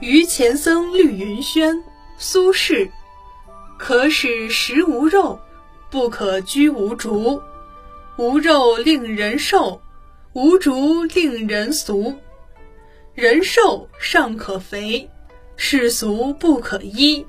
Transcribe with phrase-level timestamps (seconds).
[0.00, 1.82] 于前僧绿云轩，
[2.16, 2.88] 苏轼。
[3.78, 5.38] 可使食无肉，
[5.90, 7.42] 不可居无竹。
[8.16, 9.82] 无肉令人瘦，
[10.32, 12.14] 无竹令人俗。
[13.14, 15.10] 人瘦尚可肥，
[15.56, 17.26] 世俗不可医。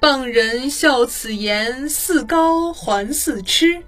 [0.00, 3.82] 傍人笑此言，似高还似痴。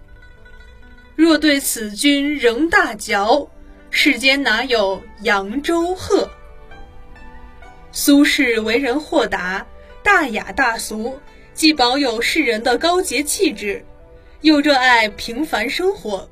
[1.14, 3.48] 若对此君仍大嚼，
[3.98, 6.30] 世间哪有扬州鹤？
[7.92, 9.66] 苏轼为人豁达，
[10.02, 11.18] 大雅大俗。
[11.54, 13.86] 既保有世人的高洁气质，
[14.42, 16.28] 又热爱平凡生活。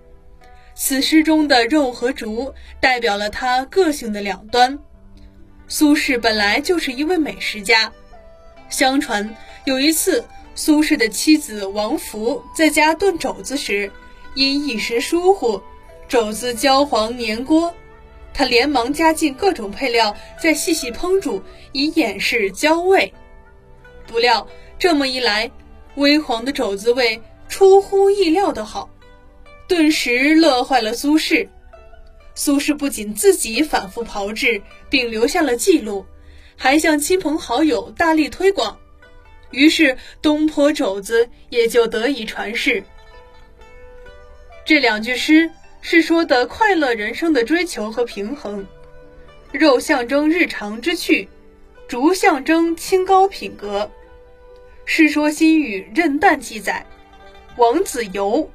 [0.75, 4.79] 此诗中的肉和竹代表了他个性的两端。
[5.67, 7.91] 苏轼本来就是一位美食家。
[8.69, 13.91] 相传有一次，苏轼的妻子王弗在家炖肘子时，
[14.35, 15.63] 因一时疏忽，
[16.09, 17.75] 肘子焦黄粘锅，
[18.33, 23.13] 他连忙加进各种配料，再细细烹煮，以掩饰焦味。
[24.07, 24.47] 不料。
[24.77, 25.51] 这么一来，
[25.95, 28.91] 微黄的肘子味出乎意料的好，
[29.69, 31.49] 顿时乐坏了苏轼。
[32.35, 36.05] 苏轼不仅自己反复炮制，并留下了记录，
[36.57, 38.77] 还向亲朋好友大力推广，
[39.53, 42.83] 于是东坡肘子也就得以传世。
[44.67, 45.51] 这两句诗
[45.87, 48.67] 是说的快乐人生的追求和平衡，
[49.53, 51.29] 肉象征日常之趣，
[51.87, 53.81] 竹象征清高品格。
[54.87, 56.87] 《世说新语·任诞》记载，
[57.59, 58.49] 王子猷，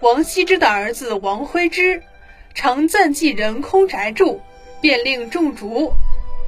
[0.00, 2.02] 王羲之的儿子王徽之，
[2.54, 4.40] 常暂寄人空宅住，
[4.80, 5.92] 便令种竹。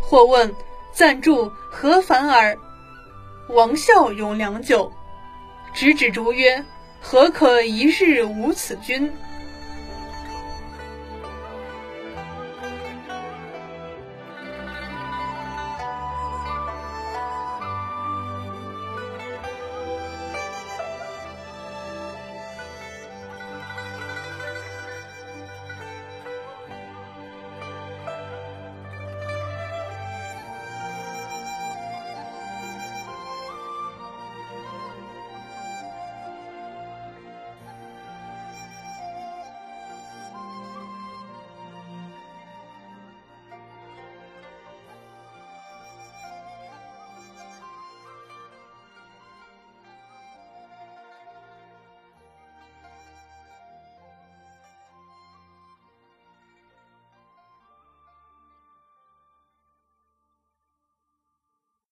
[0.00, 0.50] 或问
[0.94, 2.56] 暂住何烦耳？
[3.50, 4.90] 王笑永良久，
[5.74, 6.64] 直指竹曰
[7.02, 9.12] ：“何可一日无此君？”